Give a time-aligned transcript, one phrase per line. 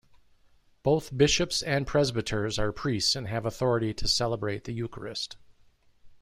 [0.81, 5.37] Both bishops and presbyters are priests and have authority to celebrate the Eucharist.